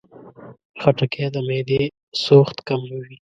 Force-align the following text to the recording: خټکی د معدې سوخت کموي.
خټکی 0.81 1.25
د 1.33 1.37
معدې 1.47 1.83
سوخت 2.23 2.57
کموي. 2.67 3.15